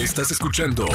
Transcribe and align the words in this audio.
Estás 0.00 0.30
escuchando 0.30 0.86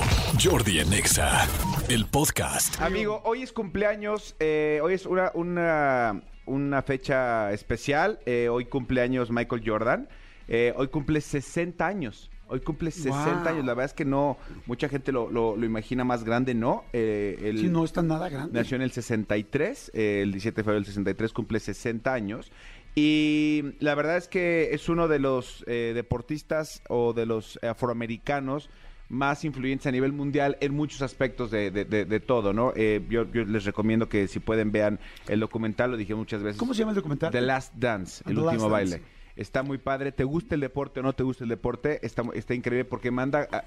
Jordi 0.44 0.80
en 0.80 0.92
Exa, 0.94 1.48
el 1.90 2.06
podcast. 2.06 2.82
Amigo, 2.82 3.22
hoy 3.24 3.44
es 3.44 3.52
cumpleaños, 3.54 4.36
eh, 4.40 4.80
hoy 4.82 4.94
es 4.96 5.06
una, 5.06 5.32
una, 5.36 6.24
una 6.46 6.82
fecha 6.82 7.52
especial. 7.54 8.20
eh, 8.26 8.50
hoy 8.50 8.66
cumpleaños 8.66 9.30
Michael 9.32 9.62
Jordan. 9.66 10.10
eh, 10.48 10.74
hoy 10.76 10.88
cumple 10.88 11.22
60 11.22 11.86
años. 11.86 12.30
Hoy 12.48 12.60
cumple 12.60 12.92
60 12.92 13.40
Wow. 13.42 13.48
años. 13.48 13.66
La 13.66 13.74
verdad 13.74 13.86
es 13.86 13.94
que 13.94 14.06
no, 14.06 14.38
mucha 14.68 14.88
gente 14.90 15.12
lo, 15.12 15.30
lo- 15.32 15.56
lo 15.58 15.66
imagina 15.66 16.04
más 16.04 16.24
grande, 16.24 16.54
¿no? 16.54 16.84
Eh, 16.94 17.38
él 17.44 17.58
Sí, 17.60 17.68
no 17.70 17.84
está 17.84 18.04
nada 18.04 18.30
grande. 18.30 18.60
nació 18.60 18.76
en 18.76 18.84
el 18.84 18.92
63, 18.92 19.92
eh, 19.96 20.22
el 20.22 20.32
17 20.32 20.58
de 20.58 20.64
febrero 20.64 20.80
del 20.80 20.86
63 20.86 21.34
cumple 21.34 21.60
60 21.60 22.14
años. 22.14 22.52
Y 22.94 23.74
la 23.80 23.94
verdad 23.96 24.18
es 24.18 24.28
que 24.28 24.70
es 24.74 24.88
uno 24.88 25.08
de 25.08 25.18
los 25.20 25.64
eh, 25.68 25.92
deportistas 25.96 26.82
o 26.88 27.14
de 27.14 27.26
los 27.26 27.60
afroamericanos 27.64 28.70
más 29.10 29.46
influyentes 29.46 29.86
a 29.88 29.92
nivel 29.92 30.12
mundial 30.14 30.58
en 30.62 30.74
muchos 30.74 31.02
aspectos 31.02 31.52
de, 31.52 31.70
de- 31.72 31.86
de- 31.86 32.06
de 32.06 32.20
todo, 32.20 32.54
¿no? 32.54 32.74
Eh, 32.76 33.02
yo, 33.10 33.32
yo 33.32 33.46
les 33.46 33.66
recomiendo 33.66 34.10
que 34.10 34.28
si 34.28 34.40
pueden 34.40 34.72
vean 34.72 35.00
el 35.28 35.40
documental, 35.40 35.92
lo 35.92 35.98
dije 35.98 36.16
muchas 36.16 36.42
veces. 36.44 36.58
¿Cómo 36.58 36.74
se 36.74 36.80
llama 36.80 36.92
el 36.92 36.96
documental? 36.96 37.32
The 37.32 37.42
Last 37.42 37.74
Dance, 37.76 38.24
el 38.28 38.36
The 38.36 38.42
último 38.42 38.70
baile. 38.70 38.92
Dance. 38.98 39.06
Está 39.36 39.64
muy 39.64 39.78
padre. 39.78 40.12
¿Te 40.12 40.24
gusta 40.24 40.56
el 40.56 40.62
deporte 40.62 41.02
o 41.02 41.04
no 41.04 41.14
te 41.14 41.24
gusta 41.24 41.44
el 41.44 41.50
deporte? 41.50 42.00
Está, 42.06 42.24
está 42.34 42.54
increíble 42.54 42.86
porque 42.86 43.12
manda, 43.12 43.48
ah, 43.52 43.64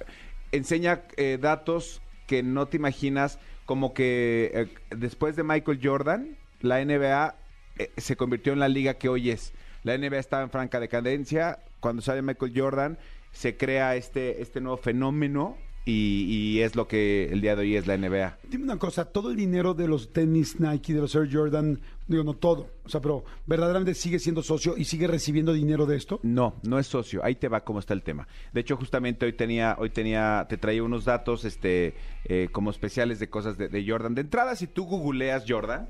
enseña 0.50 1.02
eh, 1.16 1.38
datos 1.40 2.00
que 2.26 2.42
no 2.42 2.66
te 2.68 2.76
imaginas, 2.78 3.38
como 3.66 3.92
que 3.94 4.50
eh, 4.54 4.68
después 4.96 5.36
de 5.36 5.44
Michael 5.44 5.78
Jordan, 5.82 6.36
la 6.62 6.82
NBA 6.84 7.34
eh, 7.78 7.90
se 7.96 8.16
convirtió 8.16 8.52
en 8.54 8.58
la 8.60 8.68
liga 8.68 8.94
que 8.94 9.08
hoy 9.08 9.30
es. 9.30 9.52
La 9.84 9.96
NBA 9.96 10.18
estaba 10.18 10.42
en 10.42 10.50
franca 10.50 10.80
decadencia. 10.80 11.58
Cuando 11.80 12.02
sale 12.02 12.22
Michael 12.22 12.52
Jordan, 12.54 12.98
se 13.32 13.56
crea 13.56 13.96
este, 13.96 14.42
este 14.42 14.60
nuevo 14.60 14.76
fenómeno 14.76 15.56
y, 15.84 16.24
y 16.24 16.60
es 16.60 16.76
lo 16.76 16.86
que 16.86 17.26
el 17.32 17.40
día 17.40 17.56
de 17.56 17.62
hoy 17.62 17.76
es 17.76 17.86
la 17.86 17.96
NBA. 17.96 18.38
Dime 18.50 18.64
una 18.64 18.78
cosa, 18.78 19.06
todo 19.06 19.30
el 19.30 19.36
dinero 19.36 19.72
de 19.72 19.88
los 19.88 20.12
tenis 20.12 20.60
Nike, 20.60 20.92
de 20.92 21.00
los 21.00 21.14
Air 21.14 21.28
Jordan, 21.32 21.80
digo, 22.06 22.24
no 22.24 22.34
todo, 22.34 22.68
o 22.84 22.88
sea, 22.90 23.00
pero 23.00 23.24
verdaderamente 23.46 23.94
sigue 23.94 24.18
siendo 24.18 24.42
socio 24.42 24.76
y 24.76 24.84
sigue 24.84 25.06
recibiendo 25.06 25.54
dinero 25.54 25.86
de 25.86 25.96
esto. 25.96 26.20
No, 26.22 26.56
no 26.62 26.78
es 26.78 26.86
socio. 26.86 27.24
Ahí 27.24 27.36
te 27.36 27.48
va 27.48 27.64
cómo 27.64 27.78
está 27.78 27.94
el 27.94 28.02
tema. 28.02 28.28
De 28.52 28.60
hecho, 28.60 28.76
justamente 28.76 29.24
hoy 29.24 29.32
tenía, 29.32 29.76
hoy 29.78 29.88
tenía, 29.88 30.46
te 30.48 30.58
traía 30.58 30.82
unos 30.82 31.06
datos, 31.06 31.46
este, 31.46 31.94
eh, 32.24 32.48
como 32.52 32.70
especiales 32.70 33.18
de 33.18 33.30
cosas 33.30 33.56
de, 33.56 33.68
de 33.68 33.88
Jordan. 33.88 34.14
De 34.14 34.20
entrada, 34.20 34.56
si 34.56 34.66
tú 34.66 34.84
googleas 34.84 35.44
Jordan, 35.48 35.88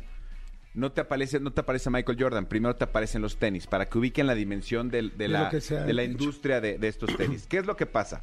no 0.78 0.92
te 0.92 1.00
aparece, 1.02 1.40
no 1.40 1.52
te 1.52 1.60
aparece 1.60 1.90
Michael 1.90 2.16
Jordan. 2.20 2.46
Primero 2.46 2.74
te 2.76 2.84
aparecen 2.84 3.20
los 3.20 3.36
tenis 3.36 3.66
para 3.66 3.86
que 3.88 3.98
ubiquen 3.98 4.26
la 4.26 4.34
dimensión 4.34 4.88
de, 4.90 5.10
De 5.10 5.28
la, 5.28 5.50
de 5.50 5.92
la 5.92 6.04
industria 6.04 6.60
de, 6.60 6.78
de 6.78 6.88
estos 6.88 7.14
tenis. 7.16 7.46
¿Qué 7.46 7.58
es 7.58 7.66
lo 7.66 7.76
que 7.76 7.86
pasa? 7.86 8.22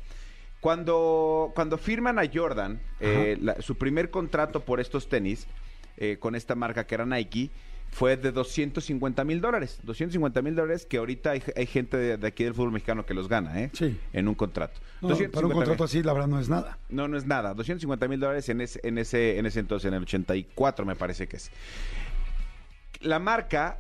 Cuando, 0.61 1.51
cuando 1.53 1.77
firman 1.77 2.17
a 2.17 2.23
Jordan, 2.33 2.79
eh, 2.99 3.37
la- 3.41 3.61
su 3.61 3.75
primer 3.75 4.09
contrato 4.09 4.61
por 4.61 4.79
estos 4.79 5.07
tenis, 5.09 5.45
eh, 5.97 6.17
con 6.19 6.33
esta 6.35 6.55
marca 6.55 6.87
que 6.87 6.95
era 6.95 7.05
Nike, 7.05 7.51
fue 7.91 8.17
de 8.17 8.31
250 8.31 9.23
mil 9.23 9.39
dólares. 9.41 9.79
250 9.83 10.41
mil 10.41 10.55
dólares 10.55 10.85
que 10.85 10.97
ahorita 10.97 11.31
hay, 11.31 11.43
hay 11.55 11.65
gente 11.67 11.95
de, 11.97 12.17
de 12.17 12.27
aquí 12.27 12.43
del 12.43 12.53
fútbol 12.55 12.71
mexicano 12.71 13.05
que 13.05 13.13
los 13.13 13.29
gana, 13.29 13.61
¿eh? 13.61 13.69
Sí. 13.73 13.97
En 14.11 14.27
un 14.27 14.33
contrato. 14.35 14.79
No, 15.01 15.09
para 15.09 15.13
un 15.13 15.31
250 15.31 15.55
contrato 15.55 15.83
así, 15.83 16.01
la 16.03 16.13
verdad, 16.13 16.27
no 16.27 16.39
es 16.39 16.49
nada. 16.49 16.79
no, 16.89 17.07
no 17.07 17.15
es 17.15 17.25
nada. 17.25 17.53
250 17.53 18.07
mil 18.07 18.19
dólares 18.19 18.49
en 18.49 18.59
ese, 18.61 18.79
en, 18.83 18.97
ese, 18.97 19.37
en 19.37 19.45
ese 19.45 19.59
entonces, 19.59 19.87
en 19.87 19.93
el 19.93 20.01
84 20.01 20.83
me 20.85 20.95
parece 20.95 21.27
que 21.27 21.37
es. 21.37 21.51
La 23.05 23.19
marca 23.19 23.79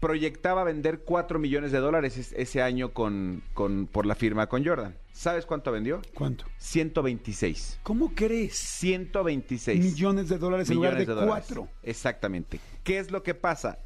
proyectaba 0.00 0.64
vender 0.64 1.00
4 1.00 1.38
millones 1.38 1.72
de 1.72 1.78
dólares 1.78 2.16
es- 2.16 2.32
ese 2.32 2.62
año 2.62 2.92
con, 2.94 3.42
con, 3.52 3.86
por 3.86 4.06
la 4.06 4.14
firma 4.14 4.46
con 4.46 4.64
Jordan. 4.64 4.94
¿Sabes 5.12 5.44
cuánto 5.44 5.70
vendió? 5.72 6.00
¿Cuánto? 6.14 6.46
126. 6.58 7.80
¿Cómo 7.82 8.14
crees? 8.14 8.56
126. 8.56 9.78
Millones 9.84 10.28
de 10.28 10.38
dólares 10.38 10.70
en 10.70 10.76
lugar 10.76 10.92
de, 10.94 11.00
Millones 11.00 11.16
dólares. 11.26 11.44
cuatro. 11.46 11.68
Exactamente. 11.82 12.60
¿Qué 12.84 12.98
es 12.98 13.10
lo 13.10 13.22
que 13.22 13.34
pasa? 13.34 13.78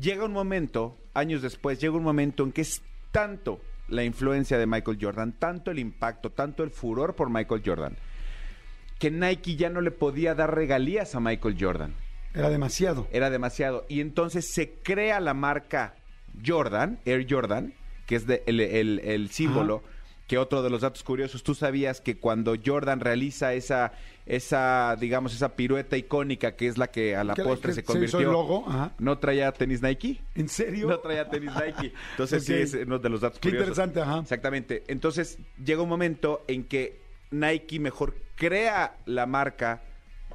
Llega 0.00 0.24
un 0.24 0.32
momento, 0.32 0.96
años 1.14 1.42
después, 1.42 1.80
llega 1.80 1.94
un 1.96 2.02
momento 2.02 2.42
en 2.44 2.52
que 2.52 2.62
es 2.62 2.82
tanto 3.12 3.60
la 3.88 4.04
influencia 4.04 4.58
de 4.58 4.66
Michael 4.66 4.98
Jordan, 5.00 5.32
tanto 5.38 5.70
el 5.70 5.78
impacto, 5.78 6.30
tanto 6.30 6.62
el 6.64 6.70
furor 6.70 7.14
por 7.14 7.28
Michael 7.30 7.62
Jordan, 7.64 7.96
que 8.98 9.10
Nike 9.10 9.56
ya 9.56 9.68
no 9.70 9.80
le 9.80 9.90
podía 9.90 10.34
dar 10.34 10.54
regalías 10.54 11.14
a 11.14 11.20
Michael 11.20 11.56
Jordan. 11.58 11.94
Era 12.34 12.50
demasiado. 12.50 13.06
Era 13.12 13.30
demasiado. 13.30 13.86
Y 13.88 14.00
entonces 14.00 14.50
se 14.52 14.70
crea 14.72 15.20
la 15.20 15.34
marca 15.34 15.94
Jordan, 16.46 17.00
Air 17.04 17.26
Jordan, 17.28 17.74
que 18.06 18.16
es 18.16 18.26
de- 18.26 18.42
el, 18.46 18.60
el- 18.60 19.00
el 19.00 19.30
símbolo. 19.30 19.82
Que 20.28 20.38
otro 20.38 20.62
de 20.62 20.70
los 20.70 20.82
datos 20.82 21.02
curiosos, 21.02 21.42
tú 21.42 21.56
sabías 21.56 22.00
que 22.00 22.18
cuando 22.18 22.54
Jordan 22.64 23.00
realiza 23.00 23.52
esa, 23.52 23.90
esa, 24.26 24.94
digamos, 25.00 25.34
esa 25.34 25.56
pirueta 25.56 25.96
icónica 25.96 26.54
que 26.54 26.68
es 26.68 26.78
la 26.78 26.86
que 26.86 27.16
a 27.16 27.24
la 27.24 27.34
Que- 27.34 27.42
postre 27.42 27.72
se 27.72 27.80
se 27.80 27.84
convirtió. 27.84 28.20
el 28.20 28.26
logo, 28.26 28.64
ajá. 28.68 28.92
No 29.00 29.18
traía 29.18 29.50
tenis 29.50 29.82
Nike. 29.82 30.20
¿En 30.36 30.48
serio? 30.48 30.86
No 30.86 31.00
traía 31.00 31.28
tenis 31.28 31.50
Nike. 31.52 31.92
Entonces 32.12 32.42
Ok. 32.44 32.46
sí 32.46 32.54
es 32.54 32.74
uno 32.74 33.00
de 33.00 33.08
los 33.08 33.22
datos 33.22 33.40
Qué 33.40 33.48
curiosos. 33.48 33.70
interesante, 33.70 34.00
ajá. 34.02 34.20
Exactamente. 34.20 34.84
Entonces 34.86 35.36
llega 35.64 35.82
un 35.82 35.88
momento 35.88 36.44
en 36.46 36.62
que 36.62 37.00
Nike 37.32 37.80
mejor 37.80 38.14
crea 38.36 38.98
la 39.06 39.26
marca 39.26 39.82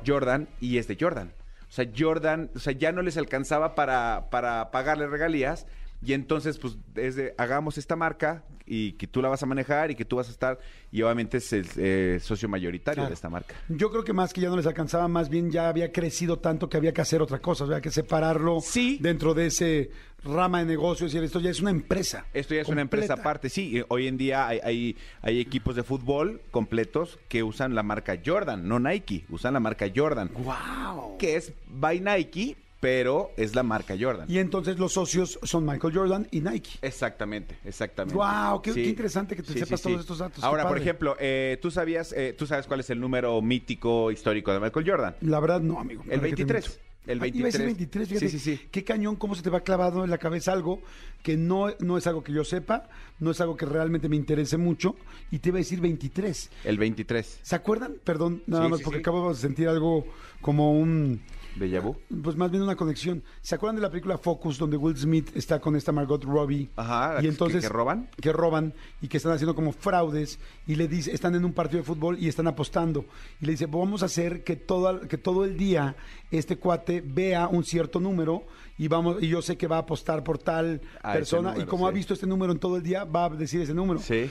Jordan 0.06 0.50
y 0.60 0.78
es 0.78 0.90
de 0.90 0.98
Jordan. 1.00 1.32
Sea, 1.76 1.92
Jordan, 1.94 2.52
o 2.56 2.60
sea, 2.60 2.72
ya 2.72 2.94
no 2.94 3.02
les 3.02 3.18
alcanzaba 3.18 3.76
para, 3.76 4.30
para 4.30 4.72
pagarle 4.72 5.08
regalías. 5.08 5.68
Y 6.04 6.14
entonces, 6.14 6.58
pues, 6.60 6.78
es 6.96 7.16
de, 7.16 7.34
hagamos 7.38 7.78
esta 7.78 7.96
marca 7.96 8.44
y 8.68 8.94
que 8.94 9.06
tú 9.08 9.22
la 9.22 9.30
vas 9.30 9.42
a 9.44 9.46
manejar 9.46 9.92
y 9.92 9.96
que 9.96 10.06
tú 10.06 10.16
vas 10.18 10.28
a 10.28 10.32
estar. 10.32 10.60
Y 10.92 11.02
obviamente 11.02 11.38
es 11.38 11.52
el 11.54 11.68
eh, 11.78 12.20
socio 12.22 12.48
mayoritario 12.50 12.96
Claro. 13.02 13.10
de 13.10 13.14
esta 13.16 13.30
marca. 13.30 13.56
Yo 13.70 13.90
creo 13.92 14.04
que 14.04 14.14
más 14.14 14.32
que 14.34 14.42
ya 14.42 14.50
no 14.50 14.58
les 14.58 14.66
alcanzaba, 14.68 15.08
más 15.08 15.30
bien 15.30 15.52
ya 15.52 15.68
había 15.68 15.92
crecido 15.92 16.38
tanto 16.40 16.70
que 16.70 16.78
había 16.78 16.94
que 16.94 17.02
hacer 17.02 17.22
otra 17.22 17.40
cosa, 17.40 17.64
había 17.64 17.82
que 17.82 17.92
separarlo 17.92 18.60
Sí. 18.62 18.98
dentro 19.02 19.34
de 19.34 19.48
ese 19.48 19.90
rama 20.24 20.60
de 20.60 20.66
negocios 20.66 21.12
y 21.12 21.16
decir, 21.18 21.24
esto 21.26 21.40
ya 21.40 21.50
es 21.52 21.60
una 21.62 21.70
empresa. 21.72 22.26
Esto 22.34 22.56
ya 22.56 22.62
es 22.62 22.68
una 22.70 22.82
empresa 22.82 23.14
aparte, 23.14 23.50
sí. 23.50 23.84
Hoy 23.90 24.08
en 24.08 24.18
día 24.18 24.48
hay, 24.48 24.60
hay, 24.64 24.98
hay 25.22 25.40
equipos 25.40 25.76
de 25.76 25.84
fútbol 25.84 26.42
completos 26.52 27.20
que 27.30 27.44
usan 27.44 27.76
la 27.76 27.84
marca 27.84 28.20
Jordan, 28.24 28.68
no 28.68 28.80
Nike, 28.80 29.26
usan 29.30 29.54
la 29.54 29.60
marca 29.60 29.86
Jordan, 29.96 30.32
¡Wow! 30.34 31.18
que 31.20 31.36
es 31.36 31.54
by 31.68 32.00
Nike, 32.00 32.58
pero 32.86 33.32
es 33.36 33.56
la 33.56 33.64
marca 33.64 33.96
Jordan. 34.00 34.28
Y 34.30 34.38
entonces 34.38 34.78
los 34.78 34.94
socios 34.94 35.40
son 35.42 35.66
Michael 35.66 35.92
Jordan 35.92 36.28
y 36.30 36.42
Nike. 36.42 36.70
Exactamente, 36.84 37.58
exactamente. 37.66 38.16
Wow, 38.16 38.62
qué, 38.62 38.72
interesante 38.84 39.36
que 39.36 39.42
te 39.42 39.54
sepas 39.54 39.82
todos 39.82 40.02
estos 40.02 40.20
datos. 40.20 40.44
Ahora, 40.44 40.68
por 40.68 40.78
ejemplo, 40.78 41.16
eh, 41.20 41.58
tú 41.60 41.72
sabías, 41.72 42.14
eh, 42.14 42.36
tú 42.38 42.46
sabes 42.46 42.68
cuál 42.68 42.82
es 42.82 42.90
el 42.92 43.00
número 43.00 43.42
mítico 43.42 44.12
histórico 44.12 44.54
de 44.54 44.60
Michael 44.60 44.88
Jordan. 44.88 45.16
La 45.22 45.40
verdad 45.40 45.62
no, 45.62 45.80
amigo. 45.80 46.04
El 46.08 46.20
23. 46.20 46.80
El 47.08 47.20
23. 47.20 47.56
Ah, 47.56 47.58
iba 47.58 47.64
a 47.64 47.66
23 47.68 48.08
fíjate, 48.08 48.30
sí, 48.30 48.40
sí, 48.40 48.58
sí. 48.58 48.68
Qué 48.72 48.84
cañón, 48.84 49.16
cómo 49.16 49.36
se 49.36 49.42
te 49.42 49.50
va 49.50 49.62
clavado 49.62 50.04
en 50.04 50.10
la 50.10 50.18
cabeza 50.18 50.52
algo 50.52 50.82
que 51.26 51.38
no, 51.38 51.74
no 51.80 51.98
es 51.98 52.06
algo 52.06 52.24
que 52.24 52.32
yo 52.32 52.44
sepa, 52.44 52.88
no 53.20 53.32
es 53.32 53.42
algo 53.42 53.58
que 53.58 53.66
realmente 53.66 54.08
me 54.08 54.16
interese 54.16 54.58
mucho, 54.58 54.96
y 55.32 55.40
te 55.40 55.50
iba 55.50 55.58
a 55.58 55.60
decir 55.60 55.82
23. 55.82 56.52
El 56.66 56.78
23. 56.78 57.40
¿Se 57.42 57.56
acuerdan? 57.56 57.96
Perdón, 58.04 58.44
nada 58.46 58.70
más, 58.70 58.82
porque 58.82 59.00
acabo 59.00 59.30
de 59.30 59.36
sentir 59.36 59.68
algo 59.68 60.06
como 60.40 60.74
un... 60.74 61.22
¿De 61.56 61.82
Pues 62.22 62.36
más 62.36 62.52
bien 62.52 62.64
una 62.64 62.76
conexión. 62.76 63.24
¿Se 63.42 63.56
acuerdan 63.56 63.78
de 63.78 63.82
la 63.82 63.90
película 63.90 64.18
Focus 64.18 64.58
donde 64.58 64.76
Will 64.76 64.98
Smith 64.98 65.32
está 65.36 65.62
con 65.62 65.78
esta 65.78 65.94
Margot 65.94 66.22
Robbie? 66.22 66.70
Ajá, 66.76 67.24
y 67.24 67.28
entonces, 67.28 67.62
que, 67.62 67.68
que, 67.68 67.74
roban. 67.74 68.10
Que 68.22 68.34
roban 68.34 68.74
y 69.02 69.08
que 69.08 69.16
están 69.16 69.32
haciendo 69.32 69.56
como 69.56 69.72
fraudes 69.72 70.38
y 70.68 70.76
le 70.76 70.90
dice, 70.90 71.14
están 71.14 71.34
en 71.34 71.46
un 71.46 71.54
partido 71.54 71.80
de 71.80 71.86
fútbol 71.86 72.20
y 72.20 72.28
están 72.28 72.48
apostando. 72.48 73.06
Y 73.40 73.46
le 73.46 73.54
dice, 73.54 73.68
vamos 73.68 74.04
a 74.04 74.08
hacer 74.08 74.44
que 74.44 74.58
todo, 74.58 75.00
que 75.08 75.18
todo 75.18 75.46
el 75.46 75.56
día 75.56 75.96
este 76.30 76.58
cuate 76.58 76.95
vea 77.04 77.48
un 77.48 77.64
cierto 77.64 78.00
número 78.00 78.46
y 78.78 78.88
vamos 78.88 79.22
y 79.22 79.28
yo 79.28 79.42
sé 79.42 79.58
que 79.58 79.68
va 79.68 79.78
a 79.78 79.80
apostar 79.80 80.24
por 80.24 80.38
tal 80.38 80.82
A 81.02 81.14
persona 81.14 81.56
y 81.58 81.66
como 81.66 81.88
ha 81.88 81.92
visto 81.92 82.14
este 82.14 82.28
número 82.28 82.52
en 82.52 82.60
todo 82.60 82.78
el 82.78 82.84
día 82.84 83.04
va 83.04 83.26
a 83.26 83.30
decir 83.30 83.62
ese 83.62 83.74
número. 83.74 84.00
Sí. 84.00 84.30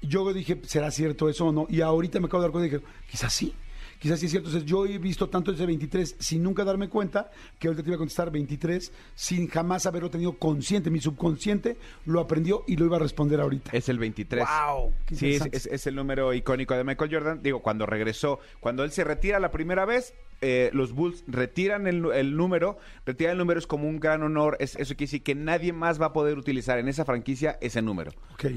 Yo 0.00 0.32
dije, 0.32 0.60
¿será 0.66 0.90
cierto 0.90 1.28
eso 1.28 1.46
o 1.46 1.52
no? 1.52 1.66
Y 1.68 1.80
ahorita 1.80 2.18
me 2.18 2.26
acabo 2.26 2.42
de 2.42 2.48
dar 2.48 2.52
cuenta 2.52 2.66
y 2.66 2.70
dije, 2.70 2.84
quizás 3.10 3.32
sí. 3.32 3.54
Quizás 4.02 4.18
sí 4.18 4.26
es 4.26 4.32
cierto. 4.32 4.48
Entonces, 4.48 4.68
yo 4.68 4.84
he 4.84 4.98
visto 4.98 5.28
tanto 5.28 5.52
ese 5.52 5.64
23 5.64 6.16
sin 6.18 6.42
nunca 6.42 6.64
darme 6.64 6.88
cuenta 6.88 7.30
que 7.60 7.68
ahorita 7.68 7.84
te 7.84 7.88
iba 7.90 7.94
a 7.94 7.98
contestar 7.98 8.32
23 8.32 8.92
sin 9.14 9.46
jamás 9.46 9.86
haberlo 9.86 10.10
tenido 10.10 10.32
consciente. 10.38 10.90
Mi 10.90 11.00
subconsciente 11.00 11.76
lo 12.06 12.18
aprendió 12.18 12.64
y 12.66 12.74
lo 12.76 12.84
iba 12.86 12.96
a 12.96 12.98
responder 13.00 13.40
ahorita. 13.40 13.70
Es 13.72 13.88
el 13.88 13.98
23. 14.00 14.44
¡Wow! 14.44 14.92
Qué 15.06 15.14
Sí, 15.14 15.34
es, 15.34 15.46
es- 15.52 15.66
es 15.66 15.86
el 15.86 15.94
número 15.94 16.34
icónico 16.34 16.74
de 16.74 16.82
Michael 16.82 17.14
Jordan. 17.14 17.42
Digo, 17.44 17.60
cuando 17.62 17.86
regresó, 17.86 18.40
cuando 18.58 18.82
él 18.82 18.90
se 18.90 19.04
retira 19.04 19.38
la 19.38 19.52
primera 19.52 19.84
vez, 19.84 20.14
eh, 20.40 20.70
los 20.72 20.92
Bulls 20.92 21.22
retiran 21.28 21.86
el, 21.86 22.04
el 22.12 22.36
número. 22.36 22.76
Retirar 23.06 23.32
el 23.34 23.38
número 23.38 23.60
es 23.60 23.68
como 23.68 23.88
un 23.88 24.00
gran 24.00 24.24
honor. 24.24 24.56
Es, 24.58 24.74
eso 24.74 24.94
quiere 24.96 25.06
decir 25.06 25.22
que 25.22 25.36
nadie 25.36 25.72
más 25.72 26.02
va 26.02 26.06
a 26.06 26.12
poder 26.12 26.36
utilizar 26.38 26.80
en 26.80 26.88
esa 26.88 27.04
franquicia 27.04 27.56
ese 27.60 27.80
número. 27.82 28.10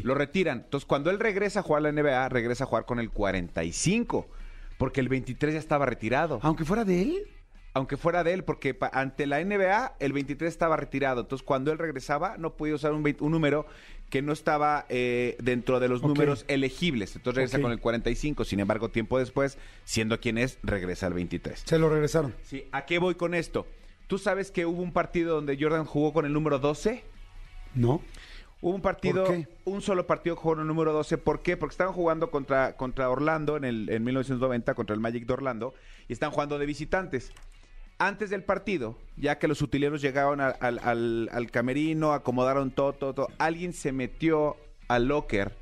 Lo 0.04 0.16
retiran. 0.16 0.62
Entonces, 0.66 0.88
cuando 0.88 1.12
él 1.12 1.20
regresa 1.20 1.60
a 1.60 1.64
jugar 1.64 1.86
a 1.86 1.92
la 1.92 2.02
NBA, 2.02 2.30
regresa 2.30 2.64
a 2.64 2.68
jugar 2.68 2.86
con 2.86 3.00
el 3.00 3.12
45. 3.12 4.28
Porque 4.78 5.00
el 5.02 5.10
23 5.10 5.54
ya 5.54 5.60
estaba 5.60 5.86
retirado. 5.86 6.40
Aunque 6.42 6.66
fuera 6.66 6.84
de 6.86 7.02
él, 7.02 7.28
aunque 7.74 7.98
fuera 7.98 8.24
de 8.24 8.34
él, 8.34 8.44
porque 8.44 8.74
pa- 8.74 8.90
ante 8.94 9.26
la 9.28 9.40
NBA 9.44 9.96
el 10.00 10.14
23 10.14 10.48
estaba 10.50 10.78
retirado. 10.78 11.22
Entonces, 11.22 11.46
cuando 11.46 11.72
él 11.72 11.78
regresaba, 11.78 12.38
no 12.38 12.56
podía 12.56 12.76
usar 12.76 12.94
un, 12.94 13.04
un 13.20 13.32
número 13.32 13.66
que 14.10 14.22
no 14.22 14.32
estaba 14.34 14.86
eh, 14.90 15.36
dentro 15.42 15.80
de 15.80 15.88
los 15.90 16.02
Ok. 16.02 16.08
números 16.08 16.46
elegibles. 16.48 17.16
Entonces 17.16 17.36
regresa 17.38 17.58
Ok. 17.58 17.64
con 17.64 17.72
el 17.72 17.80
45. 17.80 18.46
Sin 18.46 18.60
embargo, 18.60 18.90
tiempo 18.90 19.20
después, 19.20 19.58
siendo 19.84 20.20
quien 20.20 20.38
es, 20.38 20.58
regresa 20.64 21.08
al 21.08 21.14
23. 21.14 21.64
Se 21.66 21.80
lo 21.80 21.90
regresaron. 21.90 22.34
Sí, 22.44 22.66
¿a 22.72 22.86
qué 22.86 22.98
voy 23.00 23.16
con 23.16 23.34
esto? 23.34 23.68
¿Tú 24.08 24.18
sabes 24.20 24.52
que 24.52 24.66
hubo 24.66 24.82
un 24.82 24.94
partido 24.94 25.36
donde 25.36 25.58
Jordan 25.60 25.86
jugó 25.86 26.14
con 26.14 26.26
el 26.26 26.32
número 26.34 26.60
12? 26.60 27.04
¿No? 27.74 28.02
Hubo 28.66 28.74
un 28.74 28.82
partido, 28.82 29.26
¿Por 29.26 29.46
un 29.66 29.82
solo 29.84 30.08
partido 30.08 30.36
que 30.36 30.42
jugó 30.42 30.56
en 30.56 30.62
el 30.62 30.68
número 30.68 30.92
12. 30.92 31.20
¿Por 31.20 31.44
qué? 31.44 31.56
Porque 31.56 31.74
estaban 31.74 31.94
jugando 31.94 32.32
contra, 32.32 32.76
contra 32.76 33.12
Orlando 33.12 33.58
en, 33.58 33.64
el, 33.64 33.90
en 33.92 34.04
1990, 34.04 34.74
contra 34.74 34.96
el 34.96 35.00
Magic 35.00 35.28
de 35.28 35.34
Orlando, 35.34 35.76
y 36.08 36.14
están 36.14 36.32
jugando 36.32 36.58
de 36.58 36.66
visitantes. 36.66 37.32
Antes 38.00 38.32
del 38.32 38.44
partido, 38.44 38.98
ya 39.18 39.38
que 39.38 39.48
los 39.48 39.62
utileros 39.62 40.02
llegaron 40.02 40.42
al, 40.42 40.56
al- 40.62 40.80
al- 40.80 41.30
al 41.32 41.52
camerino, 41.52 42.14
acomodaron 42.14 42.72
todo, 42.72 42.94
todo, 42.94 43.14
todo, 43.14 43.28
alguien 43.38 43.72
se 43.72 43.92
metió 43.92 44.58
al 44.88 45.10
locker, 45.10 45.56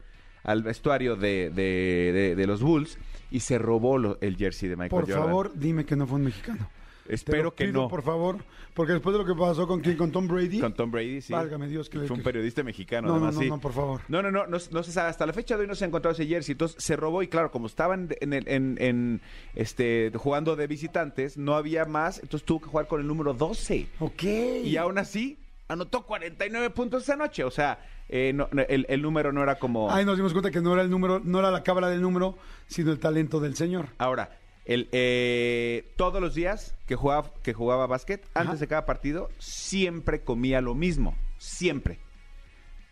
al 0.45 0.63
vestuario 0.63 1.17
de, 1.17 1.49
de- 1.53 2.11
de- 2.13 2.35
de 2.35 2.47
los 2.47 2.61
Bulls, 2.63 2.97
y 3.31 3.41
se 3.41 3.57
robó 3.57 3.97
lo- 3.97 4.17
el 4.21 4.37
jersey 4.37 4.69
de 4.69 4.77
Michael 4.77 4.89
Por 4.91 5.01
Jordan. 5.07 5.23
favor, 5.25 5.51
dime 5.55 5.85
que 5.85 5.97
no 5.97 6.07
fue 6.07 6.19
un 6.19 6.23
mexicano. 6.23 6.69
Te 7.05 7.15
Espero 7.15 7.43
lo 7.43 7.55
que 7.55 7.65
pido, 7.65 7.81
no. 7.83 7.87
Por 7.89 8.01
favor, 8.01 8.37
porque 8.73 8.93
después 8.93 9.13
de 9.13 9.19
lo 9.19 9.25
que 9.25 9.37
pasó 9.37 9.67
con 9.67 9.81
quién, 9.81 9.97
con 9.97 10.11
Tom 10.11 10.27
Brady. 10.27 10.59
Con 10.61 10.73
Tom 10.73 10.89
Brady, 10.89 11.21
sí. 11.21 11.33
Válgame 11.33 11.67
Dios, 11.67 11.89
que 11.89 11.97
le- 11.97 12.07
Fue 12.07 12.15
un 12.15 12.21
que- 12.21 12.23
periodista 12.25 12.63
mexicano, 12.63 13.07
No, 13.09 13.13
no, 13.15 13.17
además, 13.17 13.35
no, 13.35 13.41
sí. 13.41 13.49
no, 13.49 13.59
por 13.59 13.73
favor. 13.73 14.01
No, 14.07 14.21
no, 14.21 14.31
no, 14.31 14.47
no, 14.47 14.57
no 14.71 14.83
se 14.83 14.91
sabe. 14.91 15.09
Hasta 15.09 15.25
la 15.25 15.33
fecha 15.33 15.55
de 15.57 15.61
hoy 15.63 15.67
no 15.67 15.75
se 15.75 15.83
ha 15.83 15.87
encontrado 15.87 16.13
ese 16.13 16.25
jersey. 16.25 16.53
Entonces 16.53 16.81
se 16.81 16.95
robó 16.95 17.21
y 17.21 17.27
claro, 17.27 17.51
como 17.51 17.67
estaban 17.67 18.07
en, 18.21 18.33
el- 18.33 18.47
en, 18.47 18.77
en, 18.79 19.21
este, 19.53 20.11
jugando 20.15 20.55
de 20.55 20.67
visitantes, 20.67 21.37
no 21.37 21.55
había 21.55 21.85
más. 21.85 22.19
Entonces 22.23 22.45
tuvo 22.45 22.61
que 22.61 22.67
jugar 22.67 22.87
con 22.87 23.01
el 23.01 23.07
número 23.07 23.33
12. 23.33 23.87
Ok. 23.99 24.23
Y 24.23 24.77
aún 24.77 24.97
así, 24.97 25.37
anotó 25.67 26.05
49 26.05 26.69
puntos 26.69 27.03
esa 27.03 27.15
noche. 27.15 27.43
O 27.43 27.51
sea, 27.51 27.79
eh, 28.09 28.31
no- 28.33 28.47
no, 28.51 28.61
el, 28.61 28.85
el 28.89 29.01
número 29.01 29.31
no 29.31 29.43
era 29.43 29.59
como... 29.59 29.91
Ahí 29.91 30.05
nos 30.05 30.15
dimos 30.17 30.31
cuenta 30.33 30.51
que 30.51 30.61
no 30.61 30.73
era 30.73 30.81
el 30.83 30.89
número, 30.89 31.19
no 31.23 31.39
era 31.39 31.51
la 31.51 31.63
cábala 31.63 31.89
del 31.89 32.01
número, 32.01 32.37
sino 32.67 32.91
el 32.91 32.99
talento 32.99 33.39
del 33.39 33.55
señor. 33.55 33.87
Ahora, 33.97 34.37
el, 34.65 34.89
eh, 34.91 35.91
todos 35.97 36.21
los 36.21 36.35
días 36.35 36.75
que 36.87 36.95
jugaba, 36.95 37.31
que 37.43 37.53
jugaba 37.53 37.87
básquet, 37.87 38.25
antes 38.33 38.59
de 38.59 38.67
cada 38.67 38.85
partido, 38.85 39.29
siempre 39.39 40.21
comía 40.23 40.61
lo 40.61 40.75
mismo. 40.75 41.15
Siempre. 41.37 41.99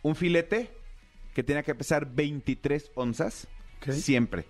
Un 0.02 0.16
filete 0.16 0.72
que 1.34 1.44
tenía 1.44 1.64
que 1.64 1.76
pesar 1.76 2.06
23 2.14 2.92
onzas. 2.96 3.48
Siempre. 4.02 4.46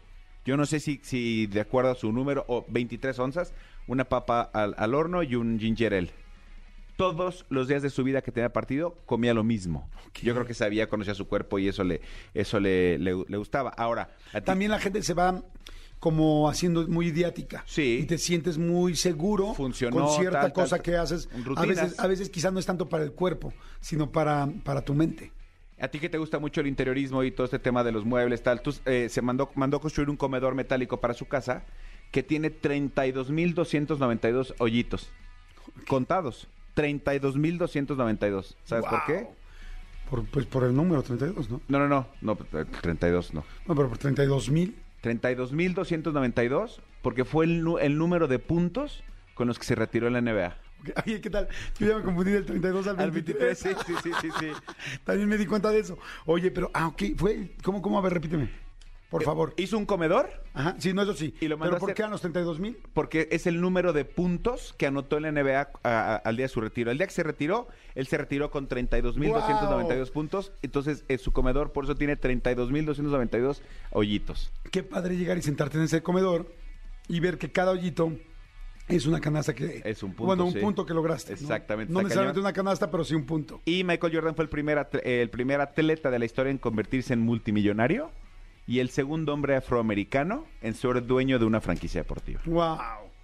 Yo 0.45 0.57
no 0.57 0.65
sé 0.65 0.79
si, 0.79 0.99
si 1.03 1.45
de 1.47 1.61
acuerdo 1.61 1.91
a 1.91 1.95
su 1.95 2.11
número, 2.11 2.43
o 2.47 2.65
23 2.67 3.17
onzas, 3.19 3.53
una 3.87 4.05
papa 4.05 4.41
al, 4.41 4.73
al 4.77 4.95
horno 4.95 5.21
y 5.23 5.35
un 5.35 5.59
ginger 5.59 5.93
ale. 5.93 6.09
Todos 6.97 7.45
los 7.49 7.67
días 7.67 7.81
de 7.81 7.89
su 7.89 8.03
vida 8.03 8.21
que 8.21 8.31
tenía 8.31 8.51
partido 8.53 8.95
comía 9.05 9.33
lo 9.33 9.43
mismo. 9.43 9.89
Yo 10.21 10.33
creo 10.33 10.45
que 10.45 10.53
sabía, 10.53 10.87
conocía 10.89 11.13
su 11.15 11.27
cuerpo 11.27 11.57
y 11.59 11.67
eso 11.67 11.83
le, 11.83 12.01
eso 12.33 12.59
le, 12.59 12.97
le- 12.99 13.23
le 13.27 13.37
gustaba. 13.37 13.69
Ahora, 13.71 14.15
a 14.33 14.39
ti- 14.41 14.45
También 14.45 14.71
la 14.71 14.79
gente 14.79 15.01
se 15.01 15.13
va 15.13 15.43
como 16.01 16.49
haciendo 16.49 16.85
muy 16.87 17.07
idiática. 17.09 17.63
Sí. 17.67 17.99
Y 18.01 18.05
te 18.07 18.17
sientes 18.17 18.57
muy 18.57 18.95
seguro 18.95 19.53
Funcionó, 19.53 20.07
con 20.07 20.17
cierta 20.17 20.41
tal, 20.41 20.51
cosa 20.51 20.77
tal. 20.77 20.83
que 20.83 20.97
haces. 20.97 21.29
A 21.55 21.65
veces, 21.65 21.99
a 21.99 22.07
veces 22.07 22.31
quizás 22.31 22.51
no 22.51 22.57
es 22.59 22.65
tanto 22.65 22.89
para 22.89 23.03
el 23.03 23.11
cuerpo, 23.11 23.53
sino 23.79 24.11
para, 24.11 24.49
para 24.63 24.83
tu 24.83 24.95
mente. 24.95 25.31
A 25.79 25.89
ti 25.89 25.99
que 25.99 26.09
te 26.09 26.17
gusta 26.17 26.39
mucho 26.39 26.59
el 26.59 26.65
interiorismo 26.65 27.23
y 27.23 27.29
todo 27.29 27.45
este 27.45 27.59
tema 27.59 27.83
de 27.83 27.91
los 27.91 28.03
muebles, 28.03 28.41
tal, 28.41 28.63
tú, 28.63 28.73
eh, 28.85 29.09
se 29.11 29.21
mandó, 29.21 29.51
mandó 29.53 29.79
construir 29.79 30.09
un 30.09 30.17
comedor 30.17 30.55
metálico 30.55 30.99
para 30.99 31.13
su 31.13 31.27
casa 31.27 31.65
que 32.09 32.23
tiene 32.23 32.51
32.292 32.51 34.55
hoyitos 34.57 35.11
contados. 35.87 36.47
32.292. 36.75 38.55
¿Sabes 38.63 38.85
por 38.85 39.05
qué? 39.05 39.27
Por, 40.09 40.25
pues 40.25 40.47
por 40.47 40.63
el 40.63 40.75
número 40.75 41.03
32, 41.03 41.51
¿no? 41.51 41.61
No, 41.67 41.77
no, 41.77 41.87
no, 41.87 42.07
no, 42.21 42.39
eh, 42.59 42.65
32 42.81 43.35
no. 43.35 43.43
No, 43.67 43.75
pero 43.75 43.87
por 43.87 43.99
32 43.99 44.49
mil. 44.49 44.75
32.292 45.01 46.81
porque 47.01 47.25
fue 47.25 47.45
el, 47.45 47.97
número 47.97 48.27
de 48.27 48.39
puntos 48.39 49.03
con 49.33 49.47
los 49.47 49.57
que 49.57 49.65
se 49.65 49.75
retiró 49.75 50.07
en 50.07 50.13
la 50.13 50.21
NBA. 50.21 50.57
Oye, 51.05 51.21
¿qué 51.21 51.29
tal? 51.29 51.47
Yo 51.79 51.87
ya 51.87 51.97
me 51.97 52.03
confundí 52.03 52.31
del 52.31 52.45
32 52.45 52.87
al 52.87 53.11
23. 53.11 53.57
sí, 53.57 53.69
sí, 53.85 53.93
sí, 54.03 54.11
sí, 54.21 54.29
sí. 54.39 54.47
También 55.03 55.29
me 55.29 55.37
di 55.37 55.45
cuenta 55.45 55.69
de 55.69 55.79
eso. 55.79 55.97
Oye, 56.25 56.51
pero, 56.51 56.69
ah, 56.73 56.87
ok, 56.87 57.03
fue, 57.17 57.51
¿cómo, 57.63 57.81
cómo? 57.81 57.97
A 57.97 58.01
ver, 58.01 58.13
repíteme, 58.13 58.49
por 59.11 59.23
favor. 59.23 59.53
Hizo 59.57 59.77
un 59.77 59.85
comedor 59.85 60.29
Ajá, 60.53 60.75
sí, 60.79 60.91
no, 60.93 61.03
eso 61.03 61.13
sí. 61.13 61.35
Y 61.39 61.47
lo 61.47 61.57
mandó 61.57 61.71
pero 61.71 61.77
a 61.77 61.79
¿por 61.79 61.89
hacer- 61.89 61.95
qué 61.97 62.03
a 62.03 62.07
los 62.07 62.21
32 62.21 62.59
mil? 62.59 62.77
porque 62.93 63.27
es 63.31 63.45
el 63.45 63.61
número 63.61 63.93
de 63.93 64.03
puntos 64.05 64.73
que 64.77 64.87
anotó 64.87 65.17
en 65.17 65.23
la 65.23 65.29
NBA 65.31 65.61
a- 65.61 65.69
a- 65.83 66.15
al 66.15 66.35
día 66.37 66.45
de 66.45 66.49
su 66.49 66.59
retiro. 66.61 66.89
El 66.91 66.97
día 66.97 67.05
que 67.07 67.13
se 67.13 67.21
retiró, 67.23 67.67
él 67.93 68.07
se 68.07 68.17
retiró 68.17 68.49
con 68.49 68.67
32.292 68.67 70.07
Wow. 70.09 70.13
puntos. 70.13 70.51
Entonces, 70.63 71.03
eh, 71.09 71.17
su 71.19 71.31
comedor 71.31 71.71
por 71.71 71.83
eso 71.83 71.95
tiene 71.95 72.15
32.292 72.17 73.61
hoyitos. 73.91 74.51
Qué 74.71 74.83
padre 74.83 75.15
llegar 75.17 75.37
y 75.37 75.41
sentarte 75.41 75.77
en 75.77 75.83
ese 75.83 76.01
comedor 76.01 76.51
y 77.07 77.19
ver 77.19 77.37
que 77.37 77.51
cada 77.51 77.71
hoyito 77.71 78.13
es 78.87 79.05
una 79.05 79.19
canasta 79.21 79.53
que... 79.53 79.81
Es 79.85 80.03
un 80.03 80.09
punto, 80.11 80.25
Bueno, 80.25 80.45
un 80.45 80.53
sí. 80.53 80.59
punto 80.59 80.85
que 80.85 80.93
lograste. 80.93 81.33
¿no? 81.33 81.39
Exactamente, 81.39 81.93
No, 81.93 81.99
está 81.99 82.03
necesariamente 82.09 82.39
cañón. 82.39 82.45
una 82.47 82.53
canasta, 82.53 82.91
pero 82.91 83.03
sí 83.03 83.15
un 83.15 83.25
punto. 83.25 83.61
Y 83.65 83.83
Michael 83.83 84.13
Jordan 84.13 84.35
fue 84.35 84.43
el 84.43 84.49
primer, 84.49 84.77
atle- 84.77 85.01
el 85.05 85.29
primer 85.29 85.61
atleta 85.61 86.09
de 86.11 86.19
la 86.19 86.25
historia 86.25 86.51
en 86.51 86.57
convertirse 86.57 87.13
en 87.13 87.21
multimillonario 87.21 88.11
y 88.67 88.79
el 88.79 88.89
segundo 88.89 89.33
hombre 89.33 89.55
afroamericano 89.55 90.45
en 90.61 90.73
ser 90.73 91.05
dueño 91.05 91.39
de 91.39 91.45
una 91.45 91.61
franquicia 91.61 92.01
deportiva. 92.01 92.41
¡Wow! 92.45 92.77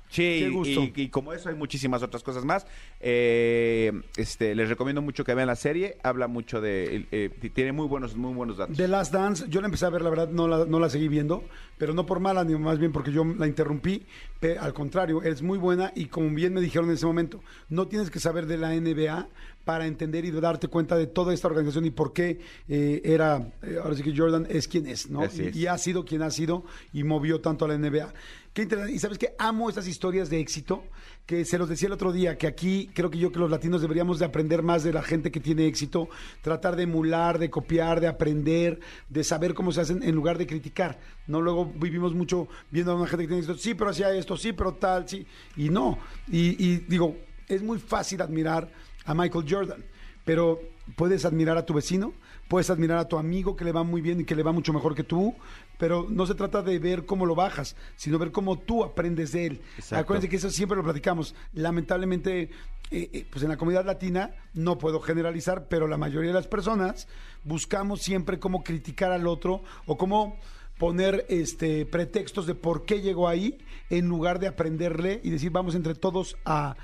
Sí, 0.10 0.22
Qué 0.40 0.50
gusto. 0.50 0.84
Y, 0.84 0.94
y 0.96 1.10
como 1.10 1.34
eso 1.34 1.50
hay 1.50 1.56
muchísimas 1.56 2.02
otras 2.02 2.24
cosas 2.24 2.46
más. 2.46 2.66
Eh, 3.02 3.92
este, 4.16 4.56
les 4.56 4.70
recomiendo 4.70 5.02
mucho 5.02 5.26
que 5.26 5.34
vean 5.34 5.48
la 5.48 5.56
serie. 5.58 5.98
Habla 6.02 6.28
mucho 6.30 6.62
de, 6.62 7.06
eh, 7.12 7.30
tiene 7.54 7.74
muy 7.74 7.88
buenos, 7.88 8.16
muy 8.16 8.34
buenos 8.34 8.56
datos. 8.56 8.78
The 8.78 8.88
Last 8.88 9.12
Dance, 9.14 9.46
yo 9.50 9.60
la 9.60 9.68
empecé 9.68 9.86
a 9.86 9.90
ver, 9.90 10.02
la 10.02 10.10
verdad, 10.10 10.30
no 10.30 10.48
la, 10.48 10.64
no 10.66 10.80
la 10.80 10.90
seguí 10.90 11.10
viendo, 11.10 11.44
pero 11.78 11.94
no 11.94 12.06
por 12.06 12.22
mala, 12.22 12.46
ni 12.46 12.56
más 12.56 12.80
bien 12.80 12.94
porque 12.94 13.12
yo 13.12 13.26
la 13.26 13.48
interrumpí. 13.48 14.06
pe- 14.40 14.58
al 14.58 14.74
contrario, 14.74 15.22
es 15.24 15.42
muy 15.42 15.58
buena 15.58 15.92
y 15.94 16.06
como 16.06 16.30
bien 16.30 16.54
me 16.54 16.62
dijeron 16.62 16.88
en 16.88 16.96
ese 16.96 17.06
momento, 17.06 17.42
no 17.70 17.88
tienes 17.90 18.10
que 18.10 18.20
saber 18.22 18.46
de 18.46 18.58
la 18.58 18.74
NBA 18.74 19.28
para 19.68 19.86
entender 19.86 20.24
y 20.24 20.32
darte 20.32 20.70
cuenta 20.70 20.96
de 20.96 21.08
toda 21.08 21.34
esta 21.34 21.50
organización 21.50 21.84
y 21.86 21.92
por 21.92 22.14
qué 22.14 22.40
eh, 22.70 23.02
era, 23.04 23.52
eh, 23.62 23.78
ahora 23.84 23.96
sí 23.96 24.02
que 24.02 24.16
Jordan 24.16 24.48
es 24.50 24.66
quien 24.70 24.88
es, 24.88 25.10
¿no? 25.10 25.24
Y- 25.26 25.26
es. 25.26 25.56
y 25.58 25.68
ha 25.68 25.78
sido 25.78 26.06
quien 26.06 26.22
ha 26.22 26.32
sido 26.32 26.64
y 26.94 27.04
movió 27.04 27.42
tanto 27.42 27.66
a 27.66 27.68
la 27.68 27.78
NBA. 27.78 28.14
Qué 28.54 28.62
interesante. 28.64 28.96
Y 28.96 29.00
sabes 29.00 29.18
que 29.18 29.36
amo 29.38 29.68
estas 29.68 29.86
historias 29.88 30.30
de 30.30 30.40
éxito, 30.40 30.86
que 31.26 31.44
se 31.44 31.58
los 31.58 31.68
decía 31.68 31.88
el 31.88 31.92
otro 31.92 32.14
día, 32.14 32.38
que 32.38 32.48
aquí 32.48 32.90
creo 32.94 33.12
que 33.12 33.18
yo 33.20 33.30
que 33.34 33.40
los 33.40 33.52
latinos 33.52 33.82
deberíamos 33.82 34.20
de 34.20 34.26
aprender 34.26 34.64
más 34.64 34.84
de 34.84 34.94
la 34.94 35.04
gente 35.04 35.32
que 35.32 35.42
tiene 35.42 35.68
éxito, 35.68 36.08
tratar 36.42 36.78
de 36.78 36.84
emular, 36.84 37.38
de 37.40 37.50
copiar, 37.50 38.00
de 38.00 38.08
aprender, 38.08 38.80
de 39.10 39.24
saber 39.26 39.54
cómo 39.54 39.74
se 39.74 39.82
hacen 39.82 40.02
en 40.02 40.16
lugar 40.16 40.38
de 40.38 40.48
criticar. 40.48 40.98
No 41.28 41.42
luego 41.42 41.66
vivimos 41.66 42.16
mucho 42.16 42.48
viendo 42.72 42.94
a 42.94 42.96
una 42.96 43.06
gente 43.08 43.26
que 43.26 43.28
tiene 43.28 43.42
éxito, 43.42 43.60
sí, 43.60 43.74
pero 43.76 43.90
hacía 43.90 44.12
esto, 44.16 44.38
sí, 44.38 44.54
pero 44.54 44.74
tal, 44.76 45.10
sí. 45.10 45.28
Y 45.58 45.70
no. 45.70 46.00
Y, 46.32 46.56
y 46.66 46.78
digo, 46.88 47.18
es 47.48 47.62
muy 47.62 47.78
fácil 47.80 48.22
admirar 48.22 48.70
a 49.08 49.14
Michael 49.16 49.46
Jordan, 49.50 49.84
pero 50.24 50.62
puedes 50.96 51.26
admirar 51.26 51.58
a 51.58 51.66
tu 51.66 51.74
vecino, 51.74 52.14
puedes 52.48 52.70
admirar 52.70 52.98
a 53.00 53.08
tu 53.08 53.18
amigo 53.18 53.56
que 53.56 53.66
le 53.66 53.72
va 53.72 53.84
muy 53.84 54.02
bien 54.02 54.20
y 54.20 54.26
que 54.26 54.36
le 54.36 54.44
va 54.44 54.52
mucho 54.52 54.74
mejor 54.74 54.94
que 54.94 55.04
tú, 55.04 55.34
pero 55.78 56.06
no 56.10 56.26
se 56.26 56.36
trata 56.36 56.62
de 56.62 56.78
ver 56.78 57.06
cómo 57.06 57.26
lo 57.26 57.34
bajas, 57.34 57.76
sino 57.96 58.20
ver 58.20 58.32
cómo 58.32 58.60
tú 58.60 58.84
aprendes 58.84 59.32
de 59.32 59.48
él. 59.48 59.62
Exacto. 59.78 60.04
Acuérdense 60.04 60.30
que 60.30 60.36
eso 60.36 60.50
siempre 60.50 60.78
lo 60.78 60.84
platicamos. 60.84 61.34
Lamentablemente, 61.54 62.42
eh, 62.42 62.50
eh, 62.92 63.26
pues 63.30 63.44
en 63.44 63.50
la 63.50 63.58
comunidad 63.58 63.86
latina, 63.86 64.32
no 64.54 64.78
puedo 64.78 65.00
generalizar, 65.00 65.68
pero 65.70 65.88
la 65.88 65.98
mayoría 65.98 66.30
de 66.30 66.36
las 66.36 66.48
personas 66.48 67.08
buscamos 67.44 68.02
siempre 68.02 68.40
cómo 68.40 68.64
criticar 68.64 69.12
al 69.12 69.28
otro 69.28 69.64
o 69.86 69.98
cómo 69.98 70.38
poner 70.78 71.26
este 71.30 71.86
pretextos 71.86 72.46
de 72.46 72.54
por 72.54 72.86
qué 72.86 73.02
llegó 73.02 73.28
ahí 73.28 73.58
en 73.90 74.08
lugar 74.08 74.40
de 74.40 74.48
aprenderle 74.48 75.22
y 75.24 75.32
decir 75.32 75.52
vamos 75.52 75.74
entre 75.74 75.96
todos 75.96 76.38
a, 76.46 76.76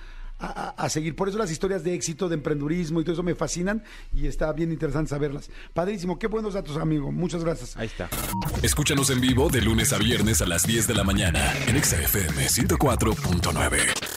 a- 0.48 0.90
seguir. 0.90 1.16
Por 1.16 1.30
eso 1.30 1.38
las 1.38 1.52
historias 1.52 1.84
de 1.84 1.94
éxito, 1.94 2.30
de 2.30 2.36
emprendurismo 2.36 3.00
y 3.02 3.04
todo 3.04 3.14
eso 3.14 3.24
me 3.24 3.36
fascinan 3.36 3.84
y 4.14 4.28
está 4.28 4.52
bien 4.54 4.72
interesante 4.72 5.10
saberlas. 5.10 5.50
Padrísimo, 5.74 6.20
qué 6.20 6.28
buenos 6.28 6.54
datos, 6.54 6.78
amigo. 6.78 7.12
Muchas 7.12 7.44
gracias. 7.44 7.76
Ahí 7.78 7.88
está. 7.88 8.10
Escúchanos 8.62 9.10
en 9.10 9.22
vivo 9.22 9.50
de 9.50 9.62
lunes 9.62 9.94
a 9.94 9.98
viernes 9.98 10.42
a 10.42 10.46
las 10.46 10.68
10 10.68 10.88
de 10.88 10.94
la 10.94 11.04
mañana 11.04 11.54
en 11.68 11.76
Exa 11.76 12.00
FM 12.02 12.48
104.9. 12.50 14.13